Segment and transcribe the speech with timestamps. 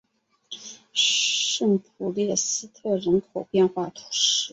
[0.93, 4.49] 圣普列斯特人口变化图示